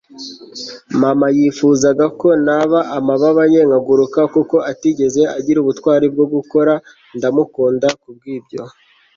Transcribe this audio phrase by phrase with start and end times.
[1.01, 6.73] mama yifuzaga ko naba amababa ye, nkaguruka kuko atigeze agira ubutwari bwo gukora.
[7.17, 8.61] ndamukunda kubwibyo